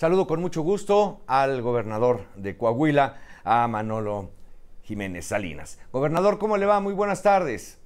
Saludo 0.00 0.26
con 0.26 0.40
mucho 0.40 0.62
gusto 0.62 1.20
al 1.26 1.60
gobernador 1.60 2.24
de 2.34 2.56
Coahuila, 2.56 3.20
a 3.44 3.68
Manolo 3.68 4.30
Jiménez 4.82 5.26
Salinas. 5.26 5.78
Gobernador, 5.92 6.38
¿cómo 6.38 6.56
le 6.56 6.64
va? 6.64 6.80
Muy 6.80 6.94
buenas 6.94 7.22
tardes. 7.22 7.78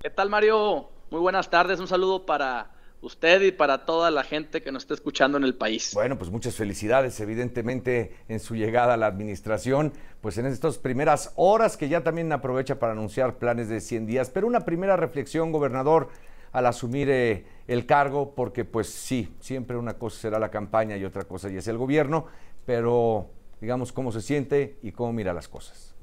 ¿Qué 0.00 0.08
tal, 0.08 0.30
Mario? 0.30 0.88
Muy 1.10 1.20
buenas 1.20 1.50
tardes. 1.50 1.78
Un 1.78 1.88
saludo 1.88 2.24
para 2.24 2.70
usted 3.02 3.42
y 3.42 3.52
para 3.52 3.84
toda 3.84 4.10
la 4.10 4.22
gente 4.24 4.62
que 4.62 4.72
nos 4.72 4.84
está 4.84 4.94
escuchando 4.94 5.36
en 5.36 5.44
el 5.44 5.54
país. 5.54 5.90
Bueno, 5.92 6.16
pues 6.16 6.30
muchas 6.30 6.54
felicidades, 6.54 7.20
evidentemente, 7.20 8.16
en 8.28 8.40
su 8.40 8.56
llegada 8.56 8.94
a 8.94 8.96
la 8.96 9.04
administración, 9.04 9.92
pues 10.22 10.38
en 10.38 10.46
estas 10.46 10.78
primeras 10.78 11.34
horas 11.36 11.76
que 11.76 11.90
ya 11.90 12.02
también 12.02 12.32
aprovecha 12.32 12.78
para 12.78 12.92
anunciar 12.92 13.36
planes 13.36 13.68
de 13.68 13.82
100 13.82 14.06
días. 14.06 14.30
Pero 14.30 14.46
una 14.46 14.60
primera 14.60 14.96
reflexión, 14.96 15.52
gobernador, 15.52 16.08
al 16.52 16.66
asumir 16.66 17.08
eh, 17.10 17.46
el 17.66 17.86
cargo, 17.86 18.34
porque 18.34 18.64
pues 18.64 18.88
sí, 18.88 19.34
siempre 19.40 19.76
una 19.76 19.94
cosa 19.94 20.18
será 20.18 20.38
la 20.38 20.50
campaña 20.50 20.96
y 20.96 21.04
otra 21.04 21.24
cosa 21.24 21.48
ya 21.48 21.58
es 21.58 21.68
el 21.68 21.78
gobierno, 21.78 22.26
pero 22.64 23.30
digamos 23.60 23.92
cómo 23.92 24.12
se 24.12 24.20
siente 24.20 24.78
y 24.82 24.92
cómo 24.92 25.12
mira 25.12 25.32
las 25.32 25.48
cosas. 25.48 25.94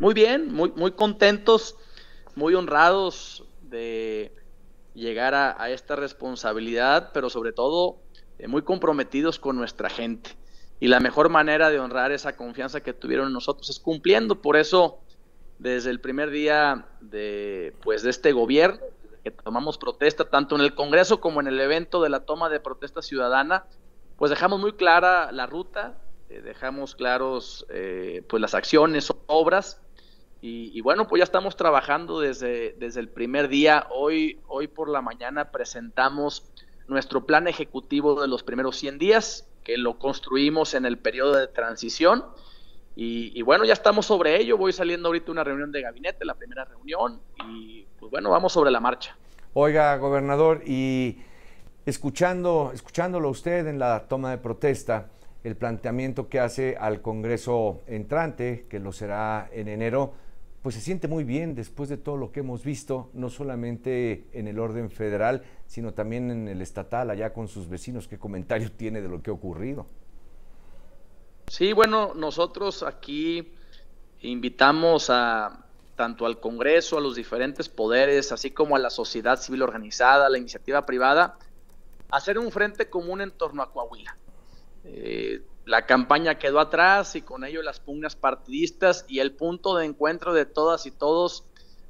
Muy 0.00 0.14
bien, 0.14 0.52
muy, 0.52 0.72
muy 0.76 0.92
contentos, 0.92 1.76
muy 2.34 2.54
honrados 2.54 3.44
de 3.62 4.32
llegar 4.94 5.34
a, 5.34 5.70
esta 5.70 5.96
responsabilidad, 5.96 7.10
pero 7.12 7.30
sobre 7.30 7.52
todo 7.52 7.98
eh, 8.38 8.48
muy 8.48 8.62
comprometidos 8.62 9.38
con 9.38 9.56
nuestra 9.56 9.90
gente. 9.90 10.30
Y 10.80 10.88
la 10.88 11.00
mejor 11.00 11.28
manera 11.28 11.70
de 11.70 11.78
honrar 11.78 12.12
esa 12.12 12.36
confianza 12.36 12.80
que 12.80 12.94
tuvieron 12.94 13.26
en 13.28 13.34
nosotros 13.34 13.68
es 13.68 13.78
cumpliendo. 13.78 14.40
Por 14.40 14.56
eso, 14.56 15.00
desde 15.58 15.90
el 15.90 16.00
primer 16.00 16.30
día 16.30 16.86
de, 17.00 17.74
pues, 17.82 18.02
de 18.02 18.10
este 18.10 18.32
gobierno, 18.32 18.80
que 19.22 19.30
tomamos 19.30 19.78
protesta 19.78 20.28
tanto 20.30 20.54
en 20.56 20.62
el 20.62 20.74
Congreso 20.74 21.20
como 21.20 21.40
en 21.40 21.46
el 21.46 21.60
evento 21.60 22.02
de 22.02 22.08
la 22.08 22.20
toma 22.20 22.48
de 22.48 22.60
protesta 22.60 23.02
ciudadana, 23.02 23.64
pues 24.16 24.30
dejamos 24.30 24.60
muy 24.60 24.72
clara 24.72 25.32
la 25.32 25.46
ruta, 25.46 25.98
eh, 26.28 26.40
dejamos 26.42 26.94
claros 26.94 27.66
eh, 27.70 28.24
pues 28.28 28.40
las 28.40 28.54
acciones, 28.54 29.12
obras, 29.26 29.80
y, 30.42 30.80
bueno, 30.80 31.06
pues 31.06 31.20
ya 31.20 31.24
estamos 31.24 31.54
trabajando 31.54 32.18
desde, 32.18 32.74
desde 32.78 33.00
el 33.00 33.10
primer 33.10 33.48
día. 33.48 33.86
Hoy, 33.90 34.40
hoy 34.48 34.68
por 34.68 34.88
la 34.88 35.02
mañana 35.02 35.50
presentamos 35.50 36.44
nuestro 36.88 37.26
plan 37.26 37.46
ejecutivo 37.46 38.20
de 38.20 38.26
los 38.26 38.42
primeros 38.42 38.76
100 38.76 38.98
días, 38.98 39.46
que 39.64 39.76
lo 39.76 39.98
construimos 39.98 40.72
en 40.72 40.86
el 40.86 40.98
periodo 40.98 41.36
de 41.36 41.46
transición. 41.46 42.24
Y, 43.02 43.32
y, 43.34 43.40
bueno, 43.40 43.64
ya 43.64 43.72
estamos 43.72 44.04
sobre 44.04 44.38
ello. 44.38 44.58
Voy 44.58 44.74
saliendo 44.74 45.08
ahorita 45.08 45.32
una 45.32 45.42
reunión 45.42 45.72
de 45.72 45.80
gabinete, 45.80 46.22
la 46.26 46.34
primera 46.34 46.66
reunión, 46.66 47.18
y 47.48 47.86
pues 47.98 48.10
bueno, 48.10 48.28
vamos 48.28 48.52
sobre 48.52 48.70
la 48.70 48.78
marcha. 48.78 49.16
Oiga, 49.54 49.96
gobernador, 49.96 50.60
y 50.66 51.16
escuchando, 51.86 52.72
escuchándolo 52.74 53.30
usted 53.30 53.66
en 53.68 53.78
la 53.78 54.06
toma 54.06 54.32
de 54.32 54.36
protesta, 54.36 55.08
el 55.44 55.56
planteamiento 55.56 56.28
que 56.28 56.40
hace 56.40 56.76
al 56.78 57.00
Congreso 57.00 57.80
entrante, 57.86 58.66
que 58.68 58.78
lo 58.78 58.92
será 58.92 59.48
en 59.50 59.68
enero, 59.68 60.12
pues 60.60 60.74
se 60.74 60.82
siente 60.82 61.08
muy 61.08 61.24
bien 61.24 61.54
después 61.54 61.88
de 61.88 61.96
todo 61.96 62.18
lo 62.18 62.32
que 62.32 62.40
hemos 62.40 62.64
visto, 62.64 63.08
no 63.14 63.30
solamente 63.30 64.26
en 64.34 64.46
el 64.46 64.58
orden 64.58 64.90
federal, 64.90 65.42
sino 65.66 65.94
también 65.94 66.30
en 66.30 66.48
el 66.48 66.60
estatal, 66.60 67.08
allá 67.08 67.32
con 67.32 67.48
sus 67.48 67.66
vecinos. 67.66 68.08
¿Qué 68.08 68.18
comentario 68.18 68.70
tiene 68.76 69.00
de 69.00 69.08
lo 69.08 69.22
que 69.22 69.30
ha 69.30 69.32
ocurrido? 69.32 69.86
Sí, 71.50 71.72
bueno, 71.72 72.12
nosotros 72.14 72.84
aquí 72.84 73.54
invitamos 74.20 75.10
a, 75.10 75.64
tanto 75.96 76.24
al 76.24 76.38
Congreso, 76.38 76.96
a 76.96 77.00
los 77.00 77.16
diferentes 77.16 77.68
poderes, 77.68 78.30
así 78.30 78.52
como 78.52 78.76
a 78.76 78.78
la 78.78 78.88
sociedad 78.88 79.36
civil 79.36 79.62
organizada, 79.62 80.26
a 80.26 80.30
la 80.30 80.38
iniciativa 80.38 80.86
privada, 80.86 81.38
hacer 82.08 82.38
un 82.38 82.52
frente 82.52 82.88
común 82.88 83.20
en 83.20 83.32
torno 83.32 83.64
a 83.64 83.72
Coahuila. 83.72 84.16
Eh, 84.84 85.42
la 85.64 85.86
campaña 85.86 86.38
quedó 86.38 86.60
atrás 86.60 87.16
y 87.16 87.22
con 87.22 87.42
ello 87.42 87.62
las 87.62 87.80
pugnas 87.80 88.14
partidistas 88.14 89.04
y 89.08 89.18
el 89.18 89.32
punto 89.32 89.74
de 89.74 89.86
encuentro 89.86 90.32
de 90.32 90.46
todas 90.46 90.86
y 90.86 90.92
todos 90.92 91.42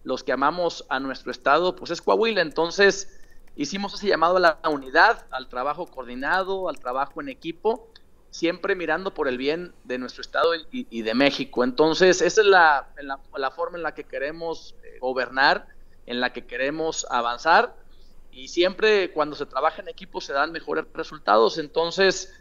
los 0.04 0.24
que 0.24 0.32
amamos 0.32 0.86
a 0.88 1.00
nuestro 1.00 1.30
estado, 1.30 1.76
pues 1.76 1.90
es 1.90 2.00
Coahuila. 2.00 2.40
Entonces 2.40 3.20
hicimos 3.56 3.92
ese 3.92 4.08
llamado 4.08 4.38
a 4.38 4.40
la 4.40 4.58
unidad, 4.70 5.26
al 5.30 5.50
trabajo 5.50 5.84
coordinado, 5.84 6.70
al 6.70 6.78
trabajo 6.78 7.20
en 7.20 7.28
equipo 7.28 7.90
siempre 8.30 8.76
mirando 8.76 9.12
por 9.12 9.28
el 9.28 9.36
bien 9.36 9.72
de 9.84 9.98
nuestro 9.98 10.22
Estado 10.22 10.52
y, 10.70 11.02
de 11.02 11.14
México. 11.14 11.64
Entonces, 11.64 12.22
esa 12.22 12.40
es 12.40 12.46
la, 12.46 12.88
la, 13.36 13.50
forma 13.50 13.76
en 13.76 13.82
la 13.82 13.94
que 13.94 14.04
queremos 14.04 14.76
eh, 14.84 14.98
gobernar, 15.00 15.66
en 16.06 16.20
la 16.20 16.32
que 16.32 16.46
queremos 16.46 17.06
avanzar, 17.10 17.74
y 18.32 18.48
siempre 18.48 19.12
cuando 19.12 19.34
se 19.34 19.46
trabaja 19.46 19.82
en 19.82 19.88
equipo 19.88 20.20
se 20.20 20.32
dan 20.32 20.52
mejores 20.52 20.84
resultados. 20.94 21.58
Entonces, 21.58 22.32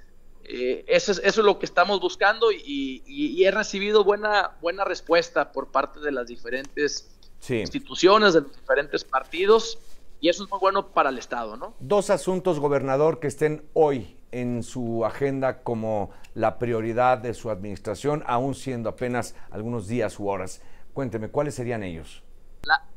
eh, 0.43 0.85
eso, 0.87 1.11
es, 1.11 1.19
eso, 1.19 1.41
es, 1.41 1.45
lo 1.45 1.57
que 1.57 1.65
estamos 1.65 1.99
buscando 1.99 2.51
y, 2.51 3.43
he 3.43 3.51
recibido 3.51 4.03
buena, 4.03 4.51
buena 4.61 4.85
respuesta 4.85 5.51
por 5.51 5.67
parte 5.67 5.99
de 5.99 6.11
las 6.11 6.27
diferentes 6.27 7.09
instituciones, 7.49 8.33
de 8.35 8.41
los 8.41 8.55
diferentes 8.55 9.03
partidos. 9.03 9.79
Y 10.21 10.29
eso 10.29 10.43
es 10.43 10.49
muy 10.49 10.59
bueno 10.59 10.87
para 10.87 11.09
el 11.09 11.17
Estado, 11.17 11.55
¿no? 11.55 11.73
Dos 11.79 12.09
asuntos, 12.09 12.59
gobernador, 12.59 13.19
que 13.19 13.27
estén 13.27 13.63
hoy 13.73 14.18
en 14.31 14.63
su 14.63 15.05
agenda 15.05 15.63
como 15.63 16.11
la 16.33 16.59
prioridad 16.59 17.17
de 17.17 17.33
su 17.33 17.49
administración, 17.49 18.23
aún 18.27 18.55
siendo 18.55 18.89
apenas 18.89 19.35
algunos 19.51 19.87
días 19.87 20.19
u 20.19 20.27
horas. 20.27 20.61
Cuénteme, 20.93 21.29
¿cuáles 21.29 21.55
serían 21.55 21.83
ellos? 21.83 22.23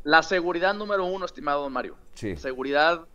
La, 0.04 0.22
seguridad 0.22 0.74
número 0.74 1.04
uno, 1.04 1.24
estimado 1.24 1.62
don 1.62 1.72
Mario. 1.72 1.96
Sí. 2.14 2.36
Seguridad 2.36 3.06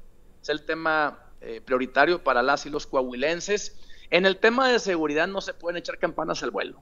es 0.41 0.49
el 0.49 0.65
tema 0.65 1.19
eh, 1.41 1.61
prioritario 1.61 2.23
para 2.23 2.41
las 2.41 2.65
y 2.65 2.69
los 2.69 2.87
coahuilenses. 2.87 3.77
En 4.09 4.25
el 4.25 4.37
tema 4.37 4.69
de 4.69 4.79
seguridad 4.79 5.27
no 5.27 5.41
se 5.41 5.53
pueden 5.53 5.77
echar 5.77 5.99
campanas 5.99 6.41
al 6.43 6.51
vuelo. 6.51 6.81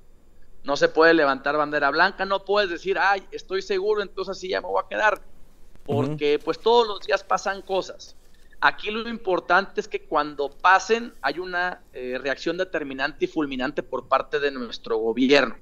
No 0.63 0.78
se 0.78 0.88
puede 0.88 1.13
levantar 1.13 1.57
bandera 1.57 1.90
blanca, 1.91 2.25
no 2.25 2.46
puedes 2.46 2.69
decir, 2.69 2.97
ay, 3.00 3.28
estoy 3.31 3.62
seguro, 3.62 4.02
entonces 4.02 4.38
así 4.38 4.50
ya 4.50 4.62
me 4.62 4.67
voy 4.67 4.81
a 4.84 4.88
quedar. 4.88 5.22
Porque 5.85 6.40
pues 6.44 6.59
todos 6.59 6.88
los 6.88 7.02
días 7.02 7.23
pasan 7.23 7.62
cosas. 7.62 8.16
Aquí 8.65 8.89
lo 8.89 9.07
importante 9.07 9.79
es 9.79 9.87
que 9.87 10.01
cuando 10.01 10.49
pasen 10.49 11.13
hay 11.21 11.37
una 11.37 11.83
eh, 11.93 12.17
reacción 12.19 12.57
determinante 12.57 13.25
y 13.25 13.27
fulminante 13.27 13.83
por 13.83 14.07
parte 14.07 14.39
de 14.39 14.49
nuestro 14.49 14.97
gobierno. 14.97 15.55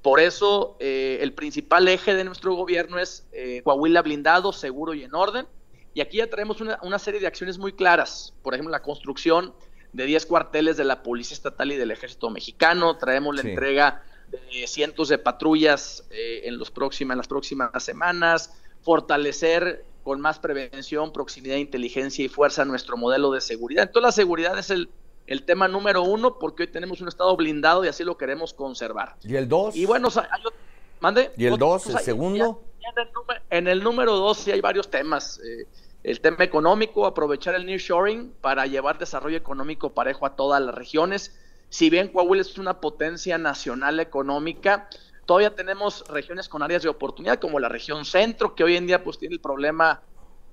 Por 0.00 0.20
eso 0.20 0.76
eh, 0.78 1.18
el 1.22 1.32
principal 1.32 1.88
eje 1.88 2.14
de 2.14 2.22
nuestro 2.22 2.54
gobierno 2.54 3.00
es 3.00 3.26
eh, 3.32 3.62
Coahuila 3.64 4.00
blindado, 4.00 4.52
seguro 4.52 4.94
y 4.94 5.02
en 5.02 5.12
orden. 5.12 5.48
Y 5.92 6.00
aquí 6.00 6.18
ya 6.18 6.30
traemos 6.30 6.60
una, 6.60 6.78
una, 6.82 7.00
serie 7.00 7.18
de 7.18 7.26
acciones 7.26 7.58
muy 7.58 7.72
claras. 7.72 8.32
Por 8.44 8.54
ejemplo, 8.54 8.70
la 8.70 8.82
construcción 8.82 9.52
de 9.92 10.06
10 10.06 10.26
cuarteles 10.26 10.76
de 10.76 10.84
la 10.84 11.02
Policía 11.02 11.34
Estatal 11.34 11.72
y 11.72 11.76
del 11.76 11.90
Ejército 11.90 12.30
Mexicano. 12.30 12.96
Traemos 12.96 13.34
la 13.34 13.42
entrega 13.42 14.04
de 14.30 14.68
cientos 14.68 15.08
de 15.08 15.18
patrullas 15.18 16.06
en, 16.10 16.58
los 16.58 16.70
próximos, 16.70 17.14
en 17.14 17.18
las 17.18 17.26
próximas 17.26 17.82
semanas. 17.82 18.52
Fortalecer 18.82 19.84
con 20.06 20.20
más 20.20 20.38
prevención, 20.38 21.12
proximidad, 21.12 21.56
inteligencia 21.56 22.24
y 22.24 22.28
fuerza 22.28 22.64
nuestro 22.64 22.96
modelo 22.96 23.32
de 23.32 23.40
seguridad. 23.40 23.82
Entonces 23.82 24.04
la 24.04 24.12
seguridad 24.12 24.56
es 24.56 24.70
el, 24.70 24.88
el 25.26 25.42
tema 25.42 25.66
número 25.66 26.04
uno 26.04 26.38
porque 26.38 26.62
hoy 26.62 26.68
tenemos 26.68 27.00
un 27.00 27.08
estado 27.08 27.36
blindado 27.36 27.84
y 27.84 27.88
así 27.88 28.04
lo 28.04 28.16
queremos 28.16 28.54
conservar. 28.54 29.16
¿Y 29.24 29.34
el 29.34 29.48
dos? 29.48 29.74
Y 29.74 29.84
bueno, 29.84 30.08
mande. 31.00 31.32
¿Y 31.36 31.46
el 31.46 31.58
dos, 31.58 31.88
el 31.88 31.98
segundo? 31.98 32.62
en, 33.50 33.66
el 33.66 33.82
número, 33.82 34.14
dos 34.14 34.38
sí 34.38 34.52
hay 34.52 34.60
varios 34.60 34.88
temas. 34.92 35.40
Eh, 35.40 35.66
el 36.04 36.20
tema 36.20 36.44
económico, 36.44 37.04
aprovechar 37.04 37.56
el 37.56 37.66
nearshoring 37.66 38.32
para 38.40 38.64
llevar 38.66 38.98
desarrollo 38.98 39.36
económico 39.36 39.90
parejo 39.92 40.24
a 40.24 40.36
todas 40.36 40.62
las 40.62 40.72
regiones. 40.72 41.36
Si 41.68 41.90
bien 41.90 42.12
Coahuila 42.12 42.42
es 42.42 42.58
una 42.58 42.80
potencia 42.80 43.38
nacional 43.38 43.98
económica, 43.98 44.88
Todavía 45.26 45.54
tenemos 45.54 46.04
regiones 46.08 46.48
con 46.48 46.62
áreas 46.62 46.84
de 46.84 46.88
oportunidad, 46.88 47.40
como 47.40 47.58
la 47.58 47.68
región 47.68 48.04
centro, 48.04 48.54
que 48.54 48.62
hoy 48.62 48.76
en 48.76 48.86
día 48.86 49.02
pues 49.02 49.18
tiene 49.18 49.34
el 49.34 49.40
problema 49.40 50.00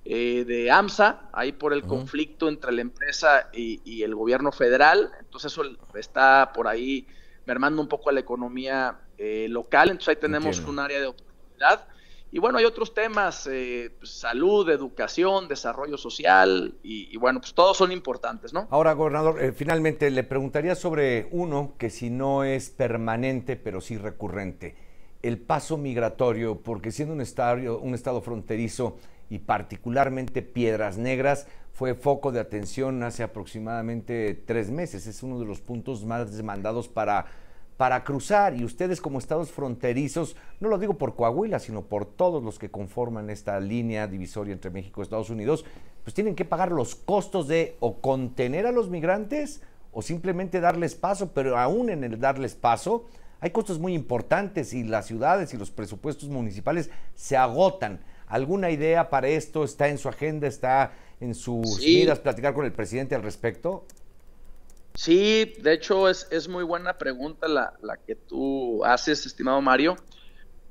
eh, 0.04 0.44
de 0.46 0.72
AMSA, 0.72 1.30
ahí 1.32 1.52
por 1.52 1.74
el 1.74 1.84
conflicto 1.84 2.50
entre 2.50 2.72
la 2.72 2.82
empresa 2.82 3.50
y, 3.54 4.02
el 4.02 4.16
gobierno 4.16 4.52
federal. 4.52 5.12
Entonces 5.20 5.52
eso 5.52 5.64
está 5.94 6.52
por 6.54 6.68
ahí 6.68 7.08
mermando 7.46 7.82
un 7.84 7.88
poco 7.88 8.10
a 8.10 8.14
la 8.14 8.20
economía 8.20 9.00
eh, 9.20 9.46
local. 9.48 9.90
Entonces 9.90 10.10
ahí 10.10 10.16
tenemos 10.16 10.60
un 10.60 10.80
área 10.80 11.00
de 11.00 11.08
oportunidad. 11.08 11.88
Y 12.34 12.40
bueno, 12.40 12.58
hay 12.58 12.66
otros 12.66 12.96
temas, 12.96 13.46
eh, 13.46 13.92
pues, 14.00 14.10
salud, 14.10 14.68
educación, 14.72 15.48
desarrollo 15.48 16.00
social, 16.00 16.74
y, 16.82 17.16
bueno, 17.18 17.40
pues 17.40 17.54
todos 17.54 17.78
son 17.78 17.92
importantes, 17.92 18.52
¿no? 18.52 18.68
Ahora, 18.72 18.94
gobernador, 18.94 19.40
eh, 19.40 19.52
finalmente 19.52 20.10
le 20.10 20.24
preguntaría 20.24 20.74
sobre 20.74 21.28
uno 21.30 21.76
que 21.78 21.92
si 21.92 22.10
no 22.10 22.44
es 22.44 22.72
permanente, 22.72 23.56
pero 23.56 23.82
sí 23.82 23.98
recurrente, 23.98 24.76
el 25.22 25.38
paso 25.38 25.78
migratorio, 25.78 26.60
porque 26.60 26.92
siendo 26.92 27.14
un 27.14 27.22
estado, 27.22 27.78
un 27.78 27.94
estado 27.94 28.20
fronterizo 28.20 28.98
y 29.30 29.38
particularmente 29.38 30.42
Piedras 30.42 30.98
Negras, 30.98 31.46
fue 31.72 31.94
foco 31.94 32.32
de 32.32 32.40
atención 32.40 33.04
hace 33.04 33.22
aproximadamente 33.22 34.34
tres 34.34 34.72
meses. 34.72 35.06
Es 35.06 35.22
uno 35.22 35.40
de 35.40 35.46
los 35.46 35.62
puntos 35.62 36.04
más 36.04 36.36
demandados 36.36 36.88
para 36.88 37.28
para 37.84 38.06
cruzar. 38.06 38.56
Y 38.56 38.64
ustedes 38.64 39.02
como 39.02 39.20
estados 39.20 39.52
fronterizos, 39.52 40.38
no 40.62 40.70
lo 40.70 40.78
digo 40.78 40.94
por 40.94 41.18
Coahuila, 41.18 41.60
sino 41.60 41.82
por 41.82 42.06
todos 42.06 42.42
los 42.42 42.58
que 42.58 42.72
conforman 42.72 43.30
esta 43.30 43.60
línea 43.60 44.08
divisoria 44.08 44.54
entre 44.54 44.72
México 44.72 45.02
y 45.02 45.04
Estados 45.04 45.30
Unidos, 45.30 45.66
pues 46.02 46.14
tienen 46.14 46.34
que 46.34 46.46
pagar 46.46 46.72
los 46.72 46.96
costos 46.96 47.50
de 47.50 47.76
o 47.82 48.00
contener 48.00 48.68
a 48.68 48.72
los 48.72 48.90
migrantes 48.90 49.62
o 49.92 50.02
simplemente 50.02 50.62
darles 50.62 50.96
paso, 50.96 51.34
pero 51.34 51.58
aún 51.58 51.90
en 51.90 52.06
el 52.06 52.22
darles 52.22 52.56
paso 52.56 53.04
hay 53.42 53.50
costos 53.50 53.80
muy 53.80 53.94
importantes 53.96 54.74
y 54.74 54.86
las 54.86 55.06
ciudades 55.06 55.54
y 55.54 55.58
los 55.58 55.70
presupuestos 55.70 56.30
municipales 56.30 56.90
se 57.16 57.36
agotan. 57.36 58.00
¿Alguna 58.28 58.72
idea 58.72 59.10
para 59.10 59.28
esto 59.28 59.66
está 59.66 59.90
en 59.90 59.98
su 59.98 60.08
agenda, 60.08 60.48
está 60.48 60.94
en 61.20 61.36
sus 61.36 61.80
miras 61.80 62.20
platicar 62.20 62.54
con 62.54 62.64
el 62.64 62.72
presidente 62.72 63.14
al 63.14 63.24
respecto? 63.24 63.86
Sí, 64.96 65.54
de 65.60 65.74
hecho 65.74 66.08
es, 66.08 66.28
es 66.30 66.48
muy 66.48 66.64
buena 66.64 66.98
pregunta 66.98 67.48
la, 67.48 67.74
la, 67.82 67.98
que 67.98 68.16
tú 68.16 68.84
haces, 68.86 69.26
estimado 69.26 69.60
Mario, 69.60 69.96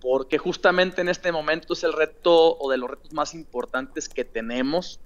porque 0.00 0.38
justamente 0.38 1.00
en 1.00 1.08
este 1.08 1.32
momento 1.32 1.72
es 1.72 1.82
el 1.82 1.92
reto 1.92 2.56
o 2.56 2.70
de 2.70 2.78
los 2.78 2.90
retos 2.90 3.12
más 3.12 3.34
importantes 3.34 4.08
que 4.08 4.24
tenemos. 4.24 5.00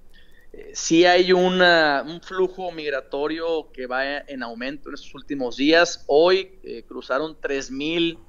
Eh, 0.53 0.71
sí 0.73 1.05
hay 1.05 1.33
una, 1.33 2.03
un 2.05 2.21
flujo 2.21 2.71
migratorio 2.71 3.71
que 3.71 3.87
va 3.87 4.19
en 4.19 4.43
aumento 4.43 4.89
en 4.89 4.95
estos 4.95 5.13
últimos 5.15 5.57
días. 5.57 6.03
Hoy 6.07 6.59
eh, 6.63 6.83
cruzaron 6.87 7.35
3.000 7.39 8.19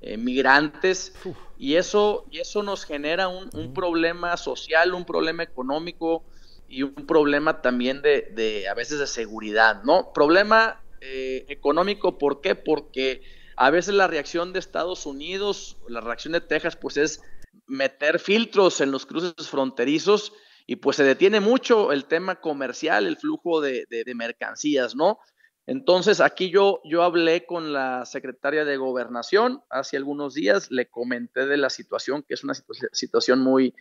eh, 0.00 0.16
migrantes 0.16 1.14
y 1.58 1.76
eso, 1.76 2.26
y 2.30 2.38
eso 2.38 2.62
nos 2.62 2.84
genera 2.84 3.28
un, 3.28 3.50
un 3.52 3.72
problema 3.74 4.36
social, 4.36 4.94
un 4.94 5.04
problema 5.04 5.42
económico, 5.42 6.24
y 6.72 6.84
un 6.84 6.94
problema 6.94 7.60
también 7.60 8.00
de, 8.00 8.66
a 8.66 8.72
veces 8.72 8.98
de 8.98 9.06
seguridad, 9.06 9.82
¿no? 9.84 10.10
Problema 10.14 10.82
eh, 11.02 11.44
económico, 11.48 12.16
¿por 12.16 12.40
qué? 12.40 12.54
Porque 12.54 13.22
a 13.58 13.68
veces 13.68 13.92
la 13.92 14.06
reacción 14.06 14.54
de 14.54 14.58
Estados 14.58 15.04
Unidos, 15.04 15.76
la 15.86 16.00
reacción 16.00 16.32
de 16.32 16.40
Texas, 16.40 16.76
pues 16.76 16.96
es 16.96 17.20
meter 17.66 18.18
filtros 18.18 18.80
en 18.80 18.90
los 18.90 19.04
cruces 19.04 19.34
fronterizos 19.50 20.32
y 20.66 20.76
pues 20.76 20.96
se 20.96 21.04
detiene 21.04 21.40
mucho 21.40 21.92
el 21.92 22.06
tema 22.06 22.40
comercial, 22.40 23.06
el 23.06 23.18
flujo 23.18 23.60
de, 23.60 23.86
mercancías, 24.16 24.96
¿no? 24.96 25.18
Entonces 25.66 26.22
aquí 26.22 26.48
yo, 26.48 26.80
yo 26.84 27.02
hablé 27.02 27.44
con 27.44 27.74
la 27.74 28.06
secretaria 28.06 28.64
de 28.64 28.78
gobernación 28.78 29.62
hace 29.68 29.98
algunos 29.98 30.32
días, 30.32 30.70
le 30.70 30.86
comenté 30.86 31.44
de 31.44 31.58
la 31.58 31.68
situación, 31.68 32.22
que 32.22 32.32
es 32.32 32.44
una 32.44 32.54
situación 32.92 33.40
muy, 33.40 33.74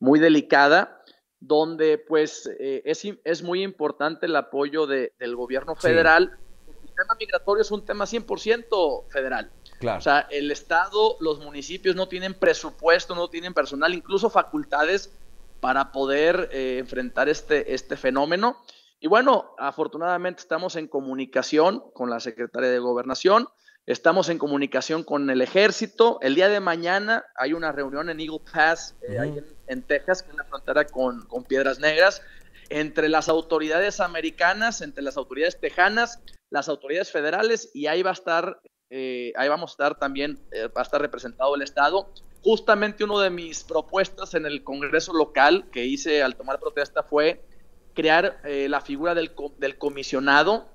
muy 0.00 0.18
delicada 0.18 1.02
donde 1.42 1.98
pues 1.98 2.48
eh, 2.60 2.82
es, 2.84 3.02
es, 3.24 3.42
muy 3.42 3.64
importante 3.64 4.26
el 4.26 4.36
apoyo 4.36 4.86
de, 4.86 5.12
del 5.18 5.34
gobierno 5.34 5.74
federal. 5.74 6.38
El 6.68 6.94
tema 6.94 7.16
migratorio 7.18 7.62
es 7.62 7.70
un 7.72 7.84
tema 7.84 8.04
100% 8.04 9.08
federal. 9.08 9.50
Claro. 9.80 9.98
O 9.98 10.00
sea, 10.00 10.28
el 10.30 10.52
Estado, 10.52 11.16
los 11.18 11.40
municipios 11.40 11.96
no 11.96 12.06
tienen 12.06 12.34
presupuesto, 12.34 13.16
no 13.16 13.28
tienen 13.28 13.54
personal, 13.54 13.92
incluso 13.92 14.30
facultades 14.30 15.12
para 15.58 15.90
poder 15.90 16.48
eh, 16.52 16.78
enfrentar 16.78 17.28
este, 17.28 17.74
este 17.74 17.96
fenómeno. 17.96 18.58
Y 19.00 19.08
bueno, 19.08 19.56
afortunadamente 19.58 20.42
estamos 20.42 20.76
en 20.76 20.86
comunicación 20.86 21.82
con 21.92 22.08
la 22.08 22.20
Secretaría 22.20 22.70
de 22.70 22.78
Gobernación, 22.78 23.48
estamos 23.86 24.28
en 24.28 24.38
comunicación 24.38 25.02
con 25.02 25.28
el 25.30 25.42
ejército. 25.42 26.18
El 26.22 26.34
día 26.34 26.48
de 26.48 26.60
mañana 26.60 27.24
hay 27.34 27.52
una 27.52 27.72
reunión 27.72 28.10
en 28.10 28.20
Eagle 28.20 28.40
Pass, 28.52 28.94
eh, 29.02 29.18
ahí 29.18 29.38
en, 29.38 29.46
en 29.66 29.82
Texas, 29.82 30.22
que 30.22 30.30
es 30.30 30.36
la 30.36 30.44
frontera 30.44 30.86
con, 30.86 31.26
Piedras 31.48 31.78
Negras, 31.78 32.22
entre 32.68 33.08
las 33.08 33.28
autoridades 33.28 34.00
americanas, 34.00 34.80
entre 34.82 35.02
las 35.02 35.16
autoridades 35.16 35.58
tejanas, 35.58 36.20
las 36.50 36.68
autoridades 36.68 37.10
federales, 37.10 37.70
y 37.74 37.86
ahí 37.86 38.02
va 38.02 38.10
a 38.10 38.14
estar, 38.14 38.60
eh, 38.90 39.32
ahí 39.36 39.48
vamos 39.48 39.70
a 39.70 39.72
estar 39.72 39.98
también, 39.98 40.38
eh, 40.52 40.68
va 40.68 40.82
a 40.82 40.84
estar 40.84 41.00
representado 41.00 41.54
el 41.54 41.62
Estado. 41.62 42.08
Justamente 42.42 43.04
una 43.04 43.22
de 43.22 43.30
mis 43.30 43.64
propuestas 43.64 44.34
en 44.34 44.46
el 44.46 44.62
Congreso 44.62 45.12
local 45.12 45.66
que 45.72 45.84
hice 45.84 46.22
al 46.22 46.36
tomar 46.36 46.60
protesta 46.60 47.02
fue 47.02 47.44
crear 47.94 48.40
eh, 48.44 48.68
la 48.68 48.80
figura 48.80 49.14
del, 49.14 49.32
del 49.58 49.78
comisionado 49.78 50.68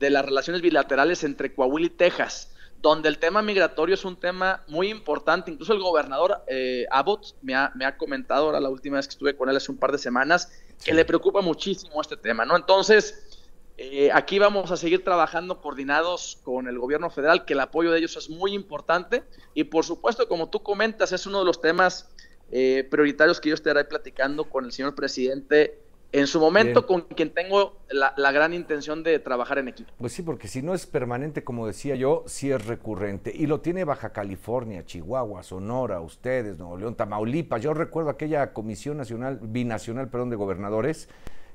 de 0.00 0.10
las 0.10 0.24
relaciones 0.24 0.60
bilaterales 0.60 1.24
entre 1.24 1.54
Coahuila 1.54 1.86
y 1.86 1.90
Texas 1.90 2.53
donde 2.84 3.08
el 3.08 3.18
tema 3.18 3.40
migratorio 3.40 3.94
es 3.94 4.04
un 4.04 4.14
tema 4.14 4.62
muy 4.68 4.90
importante. 4.90 5.50
Incluso 5.50 5.72
el 5.72 5.80
gobernador 5.80 6.44
eh, 6.46 6.84
Abbott 6.90 7.34
me 7.40 7.54
ha, 7.54 7.72
me 7.74 7.86
ha, 7.86 7.96
comentado 7.96 8.44
ahora 8.44 8.60
la 8.60 8.68
última 8.68 8.98
vez 8.98 9.06
que 9.08 9.12
estuve 9.12 9.34
con 9.34 9.48
él 9.48 9.56
hace 9.56 9.72
un 9.72 9.78
par 9.78 9.90
de 9.90 9.96
semanas 9.96 10.52
que 10.84 10.92
le 10.92 11.06
preocupa 11.06 11.40
muchísimo 11.40 11.98
este 12.02 12.18
tema, 12.18 12.44
¿no? 12.44 12.54
Entonces, 12.56 13.40
eh, 13.78 14.10
aquí 14.12 14.38
vamos 14.38 14.70
a 14.70 14.76
seguir 14.76 15.02
trabajando 15.02 15.62
coordinados 15.62 16.38
con 16.44 16.68
el 16.68 16.78
gobierno 16.78 17.08
federal, 17.08 17.46
que 17.46 17.54
el 17.54 17.60
apoyo 17.60 17.90
de 17.90 18.00
ellos 18.00 18.18
es 18.18 18.28
muy 18.28 18.52
importante 18.52 19.24
y 19.54 19.64
por 19.64 19.86
supuesto, 19.86 20.28
como 20.28 20.50
tú 20.50 20.62
comentas, 20.62 21.10
es 21.12 21.24
uno 21.26 21.38
de 21.38 21.46
los 21.46 21.62
temas 21.62 22.10
eh, 22.52 22.86
prioritarios 22.90 23.40
que 23.40 23.48
yo 23.48 23.54
estaré 23.54 23.82
platicando 23.84 24.50
con 24.50 24.66
el 24.66 24.72
señor 24.72 24.94
presidente 24.94 25.80
en 26.14 26.28
su 26.28 26.38
momento 26.38 26.86
con 26.86 27.00
quien 27.00 27.30
tengo 27.30 27.76
la, 27.90 28.30
gran 28.30 28.54
intención 28.54 29.02
de 29.02 29.18
trabajar 29.18 29.58
en 29.58 29.66
equipo. 29.66 29.90
Pues 29.98 30.12
sí, 30.12 30.22
porque 30.22 30.46
si 30.46 30.62
no 30.62 30.72
es 30.72 30.86
permanente, 30.86 31.42
como 31.42 31.66
decía 31.66 31.96
yo, 31.96 32.22
sí 32.26 32.52
es 32.52 32.64
recurrente. 32.64 33.32
Y 33.34 33.48
lo 33.48 33.60
tiene 33.60 33.82
Baja 33.82 34.12
California, 34.12 34.86
Chihuahua, 34.86 35.42
Sonora, 35.42 36.00
ustedes, 36.00 36.56
Nuevo 36.56 36.76
León, 36.76 36.94
Tamaulipas. 36.94 37.60
Yo 37.60 37.74
recuerdo 37.74 38.10
aquella 38.10 38.52
comisión 38.52 38.96
nacional, 38.96 39.40
binacional, 39.42 40.08
perdón, 40.08 40.30
de 40.30 40.36
gobernadores, 40.36 41.08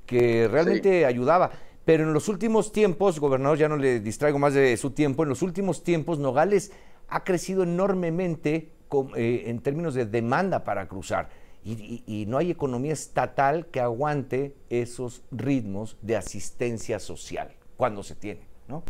que 0.06 0.50
realmente 0.50 1.06
ayudaba. 1.06 1.52
Pero 1.86 2.04
en 2.04 2.12
los 2.12 2.28
últimos 2.28 2.74
tiempos, 2.74 3.18
gobernador, 3.22 3.58
ya 3.58 3.70
no 3.70 3.78
le 3.78 4.02
distraigo 4.02 4.40
más 4.40 4.54
de 4.54 4.76
su 4.76 4.92
tiempo, 4.92 5.24
en 5.24 5.30
los 5.30 5.42
últimos 5.42 5.86
tiempos 5.86 6.20
Nogales 6.20 6.74
ha 7.08 7.24
crecido 7.24 7.64
enormemente 7.64 8.74
eh, 9.16 9.44
en 9.46 9.62
términos 9.62 9.94
de 9.94 10.06
demanda 10.06 10.66
para 10.66 10.86
cruzar 10.90 11.30
y, 11.64 12.26
no 12.28 12.38
hay 12.38 12.52
economía 12.52 12.94
estatal 12.94 13.68
que 13.68 13.80
aguante 13.80 14.56
esos 14.70 15.24
ritmos 15.32 15.98
de 16.02 16.16
asistencia 16.16 17.00
social 17.00 17.56
cuando 17.78 18.04
se 18.04 18.16
tiene, 18.16 18.48
¿no? 18.68 18.84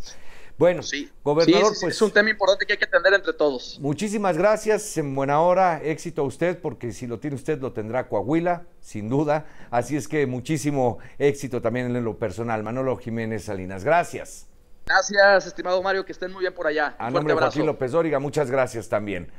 Bueno, 0.58 0.84
sí, 0.84 1.10
gobernador, 1.24 1.74
pues 1.80 1.96
es 1.96 2.02
un 2.02 2.12
tema 2.12 2.30
importante 2.30 2.66
que 2.66 2.74
hay 2.74 2.78
que 2.78 2.84
atender 2.84 3.14
entre 3.14 3.32
todos. 3.32 3.80
Muchísimas 3.80 4.38
gracias, 4.38 4.98
en 4.98 5.16
buena 5.16 5.40
hora, 5.40 5.82
éxito 5.82 6.22
a 6.22 6.26
usted, 6.26 6.60
porque 6.60 6.92
si 6.92 7.08
lo 7.08 7.18
tiene 7.18 7.38
usted 7.38 7.62
lo 7.62 7.72
tendrá 7.72 8.10
Coahuila, 8.10 8.64
sin 8.82 9.08
duda. 9.08 9.46
Así 9.72 9.96
es 9.96 10.10
que 10.10 10.28
muchísimo 10.28 11.00
éxito 11.18 11.62
también 11.62 11.96
en 11.96 12.04
lo 12.04 12.18
personal. 12.18 12.62
Manolo 12.62 12.98
Jiménez 12.98 13.46
Salinas, 13.46 13.86
gracias. 13.86 14.48
Gracias, 14.86 15.46
estimado 15.46 15.82
Mario, 15.82 16.04
que 16.04 16.12
estén 16.12 16.32
muy 16.32 16.42
bien 16.42 16.54
por 16.54 16.68
allá. 16.68 16.96
A 16.98 17.10
nombre 17.10 17.34
de 17.34 17.40
Joaquín 17.40 17.66
López 17.66 17.92
Dóriga, 17.94 18.20
muchas 18.20 18.52
gracias 18.52 18.90
también. 18.90 19.32